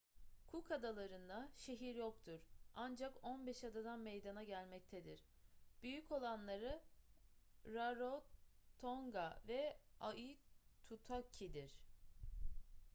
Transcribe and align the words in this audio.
cook 0.47 0.71
adaları'nda 0.71 1.49
şehir 1.57 1.95
yoktur 1.95 2.39
ancak 2.75 3.13
15 3.25 3.63
adadan 3.63 3.99
meydana 3.99 4.43
gelmektedir 4.43 5.23
büyük 5.83 6.11
olanları 6.11 6.81
rarotonga 7.65 9.41
ve 9.47 9.77
aitutaki'dir 9.99 11.71